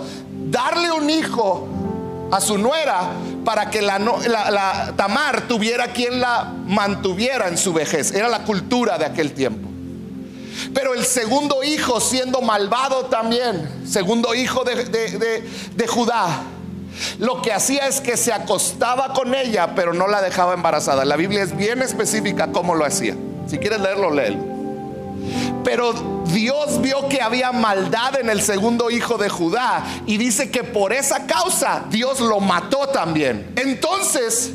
[0.50, 1.66] darle un hijo
[2.30, 3.10] a su nuera
[3.44, 8.12] para que la, Tamar tuviera quien la mantuviera en su vejez.
[8.12, 9.69] Era la cultura de aquel tiempo.
[10.74, 14.84] Pero el segundo hijo, siendo malvado también, segundo hijo de,
[15.74, 16.44] de Judá,
[17.18, 21.04] lo que hacía es que se acostaba con ella, pero no la dejaba embarazada.
[21.04, 23.16] La Biblia es bien específica cómo lo hacía.
[23.46, 24.50] Si quieres leerlo, léelo.
[25.64, 25.92] Pero
[26.26, 30.92] Dios vio que había maldad en el segundo hijo de Judá y dice que por
[30.92, 33.52] esa causa Dios lo mató también.
[33.56, 34.52] Entonces,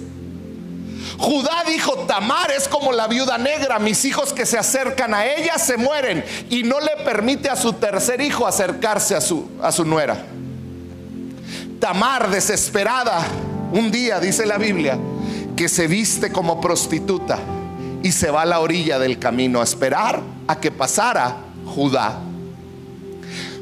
[1.18, 5.58] Judá dijo, Tamar es como la viuda negra, mis hijos que se acercan a ella
[5.58, 9.86] se mueren y no le permite a su tercer hijo acercarse a su, a su
[9.86, 10.26] nuera.
[11.80, 13.26] Tamar, desesperada,
[13.72, 14.98] un día, dice la Biblia,
[15.56, 17.40] que se viste como prostituta
[18.04, 22.20] y se va a la orilla del camino a esperar a que pasara Judá.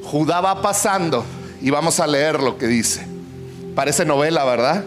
[0.04, 1.26] Judá va pasando
[1.62, 3.08] y vamos a leer lo que dice.
[3.74, 4.84] Parece novela, ¿verdad?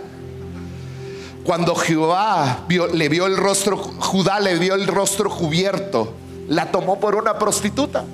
[1.47, 6.13] Cuando Jehová le vio el rostro, Judá le vio el rostro cubierto,
[6.49, 8.05] la tomó por una prostituta.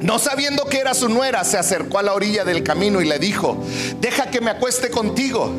[0.00, 3.18] No sabiendo que era su nuera, se acercó a la orilla del camino y le
[3.18, 3.62] dijo,
[4.00, 5.50] deja que me acueste contigo.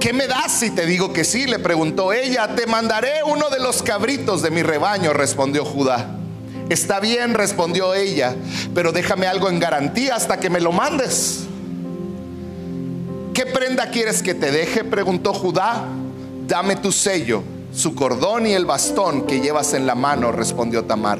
[0.00, 1.46] ¿Qué me das si te digo que sí?
[1.46, 6.16] Le preguntó ella, te mandaré uno de los cabritos de mi rebaño, respondió Judá.
[6.68, 8.34] Está bien, respondió ella,
[8.74, 11.46] pero déjame algo en garantía hasta que me lo mandes.
[13.36, 14.82] ¿Qué prenda quieres que te deje?
[14.82, 15.84] preguntó Judá.
[16.48, 21.18] Dame tu sello, su cordón y el bastón que llevas en la mano, respondió Tamar.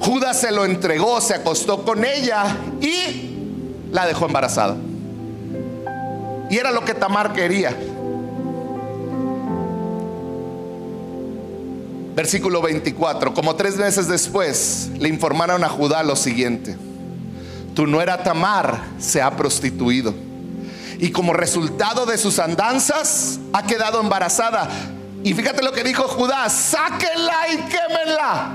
[0.00, 3.36] Judas se lo entregó, se acostó con ella y
[3.92, 4.76] la dejó embarazada.
[6.50, 7.76] Y era lo que Tamar quería.
[12.16, 13.34] Versículo 24.
[13.34, 16.76] Como tres meses después le informaron a Judá lo siguiente.
[17.76, 20.25] Tu nuera Tamar se ha prostituido.
[20.98, 24.68] Y como resultado de sus andanzas ha quedado embarazada.
[25.22, 28.52] Y fíjate lo que dijo Judá, sáquenla y quémenla.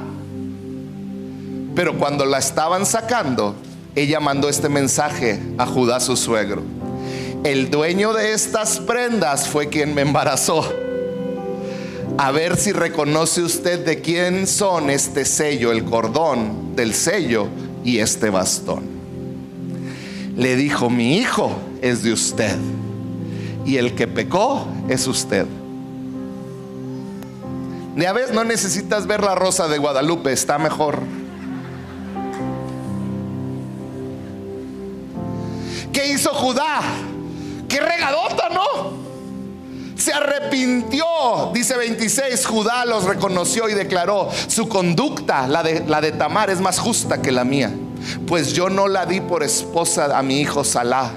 [1.76, 3.56] Pero cuando la estaban sacando,
[3.96, 6.64] ella mandó este mensaje a Judá su suegro.
[7.44, 10.64] El dueño de estas prendas fue quien me embarazó.
[12.18, 17.48] A ver si reconoce usted de quién son este sello, el cordón del sello
[17.84, 18.84] y este bastón.
[20.38, 22.56] Le dijo, mi hijo es de usted
[23.66, 25.46] y el que pecó es usted.
[27.96, 31.00] Ni a veces no necesitas ver la rosa de Guadalupe, está mejor.
[35.92, 36.82] ¿Qué hizo Judá?
[37.68, 39.02] ¡Qué regadota, no!
[39.98, 41.06] Se arrepintió,
[41.54, 46.60] dice 26, Judá los reconoció y declaró, su conducta, la de, la de Tamar, es
[46.60, 47.72] más justa que la mía,
[48.26, 51.12] pues yo no la di por esposa a mi hijo Salah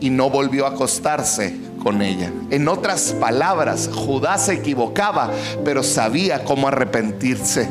[0.00, 2.32] y no volvió a acostarse con ella.
[2.50, 5.30] En otras palabras, Judá se equivocaba,
[5.64, 7.68] pero sabía cómo arrepentirse.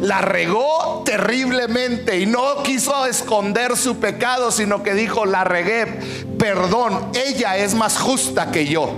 [0.00, 5.86] La regó terriblemente y no quiso esconder su pecado, sino que dijo, la regué,
[6.38, 8.92] perdón, ella es más justa que yo.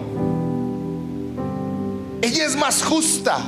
[2.23, 3.39] Ella es más justa.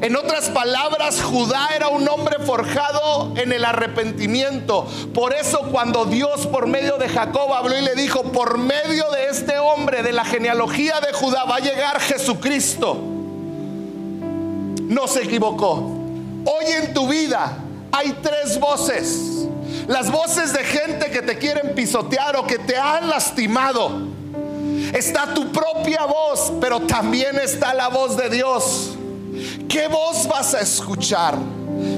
[0.00, 4.86] En otras palabras, Judá era un hombre forjado en el arrepentimiento.
[5.12, 9.26] Por eso cuando Dios por medio de Jacob habló y le dijo, por medio de
[9.26, 13.16] este hombre, de la genealogía de Judá, va a llegar Jesucristo
[14.88, 15.74] no se equivocó.
[16.44, 17.58] Hoy en tu vida
[17.92, 19.46] hay tres voces.
[19.86, 24.08] Las voces de gente que te quieren pisotear o que te han lastimado.
[24.92, 28.97] Está tu propia voz, pero también está la voz de Dios.
[29.68, 31.36] ¿Qué voz vas a escuchar?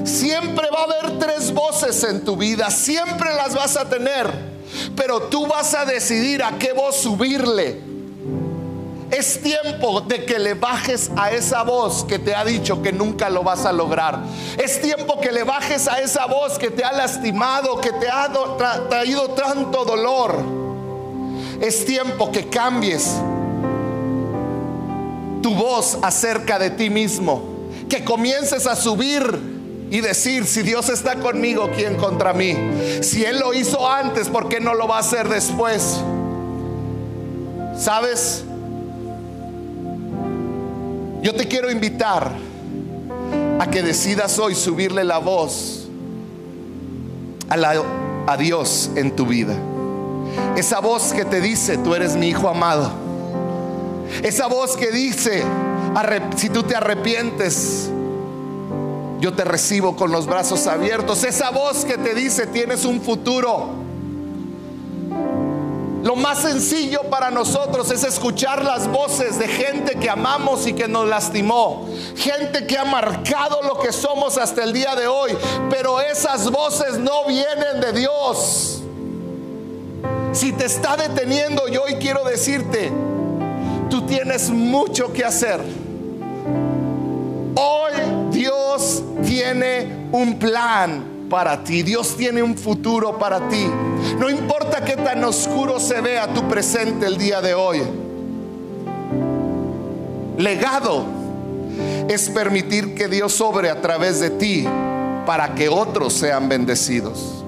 [0.03, 4.27] Siempre va a haber tres voces en tu vida, siempre las vas a tener,
[4.95, 7.91] pero tú vas a decidir a qué voz subirle.
[9.11, 13.29] Es tiempo de que le bajes a esa voz que te ha dicho que nunca
[13.29, 14.19] lo vas a lograr.
[14.57, 18.31] Es tiempo que le bajes a esa voz que te ha lastimado, que te ha
[18.89, 20.37] traído tanto dolor.
[21.59, 23.17] Es tiempo que cambies
[25.41, 27.43] tu voz acerca de ti mismo.
[27.89, 29.23] Que comiences a subir
[29.91, 32.55] y decir, si Dios está conmigo, ¿quién contra mí?
[33.01, 35.99] Si Él lo hizo antes, ¿por qué no lo va a hacer después?
[37.77, 38.45] ¿Sabes?
[41.21, 42.31] Yo te quiero invitar
[43.59, 45.87] a que decidas hoy subirle la voz
[47.49, 49.55] a, Dios en tu vida.
[50.55, 52.91] Esa voz que te dice, tú eres mi hijo amado.
[54.23, 55.43] Esa voz que dice,
[56.35, 57.89] si tú te arrepientes,
[59.19, 61.23] yo te recibo con los brazos abiertos.
[61.23, 63.69] Esa voz que te dice, tienes un futuro.
[66.03, 70.87] Lo más sencillo para nosotros es escuchar las voces de gente que amamos y que
[70.87, 71.87] nos lastimó.
[72.15, 75.37] Gente que ha marcado lo que somos hasta el día de hoy.
[75.69, 78.81] Pero esas voces no vienen de Dios.
[80.33, 82.91] Si te está deteniendo, yo hoy quiero decirte,
[83.91, 85.59] tú tienes mucho que hacer.
[87.55, 87.91] Hoy
[88.31, 91.83] Dios tiene un plan para ti.
[91.83, 93.67] Dios tiene un futuro para ti.
[94.17, 97.83] No importa qué tan oscuro se vea tu presente el día de hoy.
[100.37, 101.05] Legado
[102.07, 104.65] es permitir que Dios obre a través de ti
[105.25, 107.40] para que otros sean bendecidos.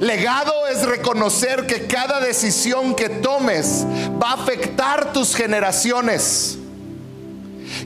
[0.00, 3.84] Legado es reconocer que cada decisión que tomes
[4.22, 6.58] va a afectar tus generaciones.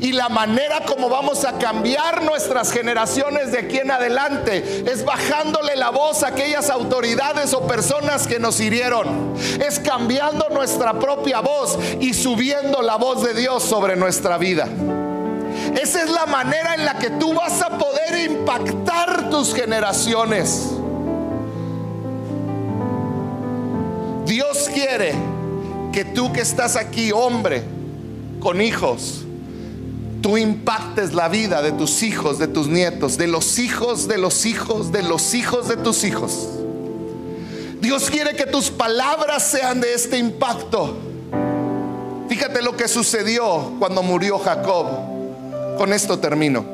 [0.01, 5.77] Y la manera como vamos a cambiar nuestras generaciones de aquí en adelante es bajándole
[5.77, 9.35] la voz a aquellas autoridades o personas que nos hirieron.
[9.65, 14.69] Es cambiando nuestra propia voz y subiendo la voz de Dios sobre nuestra vida.
[15.81, 20.71] Esa es la manera en la que tú vas a poder impactar tus generaciones.
[24.27, 25.13] Dios quiere
[25.93, 27.63] que tú que estás aquí, hombre,
[28.41, 29.25] con hijos,
[30.23, 34.47] tú impactes la vida de tus hijos, de tus nietos, de los hijos, de los
[34.47, 36.49] hijos, de los hijos de tus hijos.
[37.81, 40.97] Dios quiere que tus palabras sean de este impacto.
[42.29, 44.87] Fíjate lo que sucedió cuando murió Jacob.
[45.77, 46.65] Con esto termino.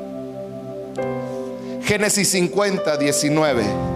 [1.83, 3.90] Génesis 50, 19.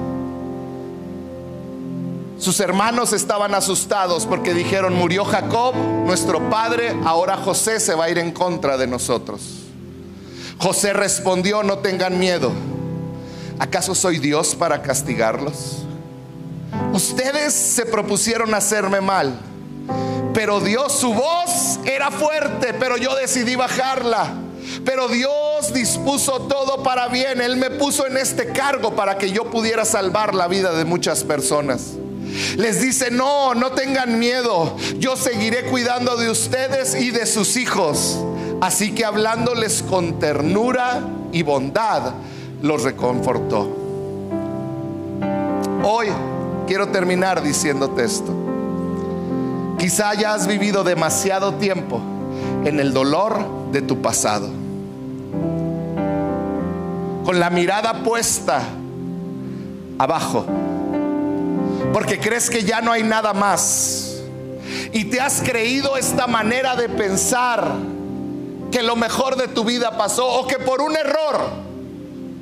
[2.37, 8.09] Sus hermanos estaban asustados porque dijeron, murió Jacob, nuestro padre, ahora José se va a
[8.09, 9.41] ir en contra de nosotros.
[10.57, 12.51] José respondió, no tengan miedo.
[13.57, 15.85] ¿Acaso soy Dios para castigarlos?
[16.91, 19.39] Ustedes se propusieron hacerme mal,
[20.33, 24.33] pero Dios su voz era fuerte, pero yo decidí bajarla.
[24.83, 27.39] Pero Dios dispuso todo para bien.
[27.39, 31.23] Él me puso en este cargo para que yo pudiera salvar la vida de muchas
[31.23, 31.93] personas.
[32.57, 34.75] Les dice, no, no tengan miedo.
[34.97, 38.19] Yo seguiré cuidando de ustedes y de sus hijos.
[38.61, 42.13] Así que hablándoles con ternura y bondad,
[42.61, 43.69] los reconfortó.
[45.83, 46.07] Hoy
[46.67, 48.33] quiero terminar diciéndote esto.
[49.77, 51.99] Quizá hayas vivido demasiado tiempo
[52.63, 54.49] en el dolor de tu pasado.
[57.23, 58.61] Con la mirada puesta
[59.97, 60.45] abajo
[61.93, 64.21] porque crees que ya no hay nada más.
[64.91, 67.67] Y te has creído esta manera de pensar
[68.71, 71.65] que lo mejor de tu vida pasó o que por un error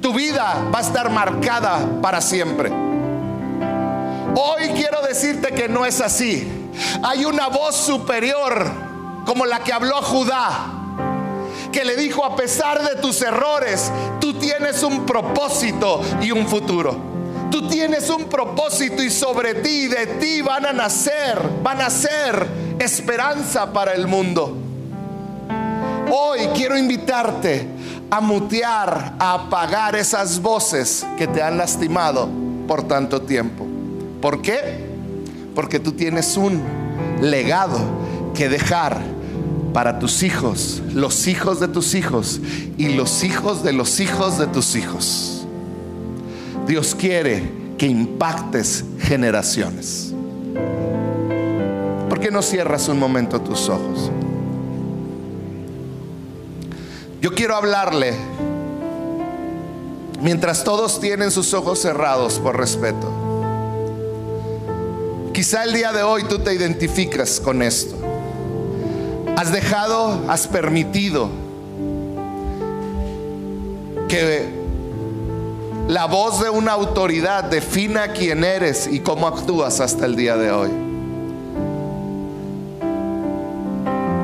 [0.02, 2.70] tu vida va a estar marcada para siempre.
[4.36, 6.46] Hoy quiero decirte que no es así.
[7.04, 8.66] Hay una voz superior
[9.26, 10.50] como la que habló Judá,
[11.72, 17.13] que le dijo, a pesar de tus errores, tú tienes un propósito y un futuro.
[17.54, 22.48] Tú tienes un propósito y sobre ti de ti van a nacer, van a ser
[22.80, 24.58] esperanza para el mundo.
[26.12, 27.68] Hoy quiero invitarte
[28.10, 32.28] a mutear, a apagar esas voces que te han lastimado
[32.68, 33.68] por tanto tiempo.
[34.20, 34.88] ¿Por qué?
[35.54, 36.60] Porque tú tienes un
[37.22, 37.78] legado
[38.34, 39.00] que dejar
[39.76, 42.42] para tus hijos, los hijos de tus hijos
[42.80, 45.43] y los hijos de los hijos de tus hijos.
[46.68, 47.44] Dios quiere
[47.78, 50.14] que impactes generaciones.
[52.10, 54.12] ¿Por qué no cierras un momento tus ojos?
[57.22, 58.14] Yo quiero hablarle
[60.22, 63.12] mientras todos tienen sus ojos cerrados por respeto.
[65.34, 67.96] Quizá el día de hoy tú te identificas con esto.
[69.36, 71.30] Has dejado, has permitido
[74.08, 74.63] que
[75.88, 80.52] la voz de una autoridad defina quién eres y cómo actúas hasta el día de
[80.52, 80.70] hoy.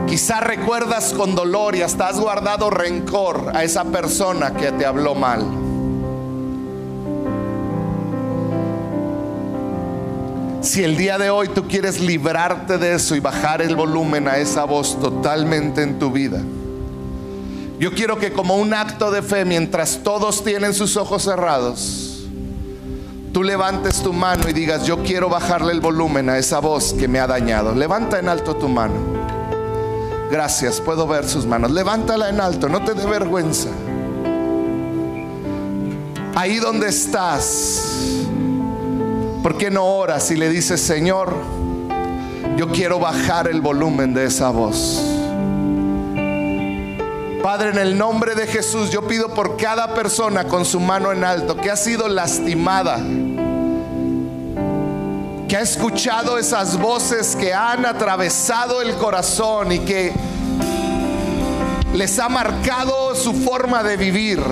[0.07, 5.13] Quizá recuerdas con dolor y hasta has guardado rencor a esa persona que te habló
[5.15, 5.45] mal.
[10.61, 14.37] Si el día de hoy tú quieres librarte de eso y bajar el volumen a
[14.37, 16.41] esa voz totalmente en tu vida,
[17.79, 22.27] yo quiero que como un acto de fe, mientras todos tienen sus ojos cerrados,
[23.31, 27.07] tú levantes tu mano y digas, yo quiero bajarle el volumen a esa voz que
[27.07, 27.73] me ha dañado.
[27.73, 28.95] Levanta en alto tu mano.
[30.29, 31.71] Gracias, puedo ver sus manos.
[31.71, 33.69] Levántala en alto, no te dé vergüenza.
[36.35, 38.25] Ahí donde estás,
[39.41, 41.33] ¿por qué no oras y le dices, Señor,
[42.57, 45.18] yo quiero bajar el volumen de esa voz?
[47.43, 51.23] Padre, en el nombre de Jesús, yo pido por cada persona con su mano en
[51.23, 52.97] alto que ha sido lastimada,
[55.47, 60.11] que ha escuchado esas voces que han atravesado el corazón y que
[61.93, 64.43] les ha marcado su forma de vivir.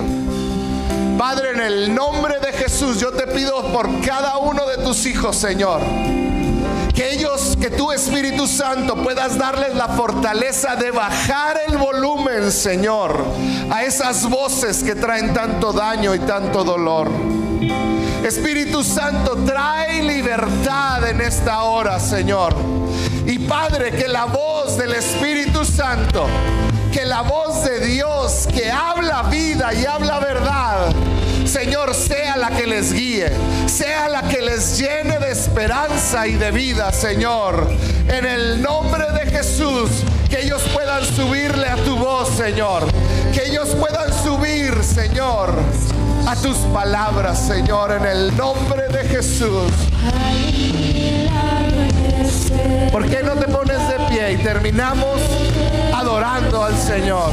[1.18, 5.36] Padre, en el nombre de Jesús, yo te pido por cada uno de tus hijos,
[5.36, 6.17] Señor
[6.98, 13.24] que ellos, que tu Espíritu Santo puedas darles la fortaleza de bajar el volumen, Señor,
[13.70, 17.08] a esas voces que traen tanto daño y tanto dolor.
[18.26, 22.56] Espíritu Santo, trae libertad en esta hora, Señor.
[23.26, 26.26] Y Padre, que la voz del Espíritu Santo,
[26.92, 30.92] que la voz de Dios que habla vida y habla verdad,
[31.48, 33.32] Señor, sea la que les guíe,
[33.66, 37.66] sea la que les llene de esperanza y de vida, Señor.
[38.06, 39.88] En el nombre de Jesús,
[40.28, 42.86] que ellos puedan subirle a tu voz, Señor.
[43.32, 45.54] Que ellos puedan subir, Señor,
[46.26, 49.72] a tus palabras, Señor, en el nombre de Jesús.
[52.92, 55.18] ¿Por qué no te pones de pie y terminamos
[55.94, 57.32] adorando al Señor?